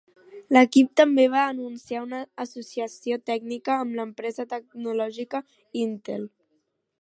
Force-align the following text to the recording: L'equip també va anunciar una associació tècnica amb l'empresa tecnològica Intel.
L'equip 0.55 0.87
també 1.01 1.25
va 1.33 1.43
anunciar 1.49 2.01
una 2.05 2.21
associació 2.45 3.19
tècnica 3.31 3.75
amb 3.77 3.93
l'empresa 4.01 4.47
tecnològica 4.55 5.43
Intel. 5.85 6.27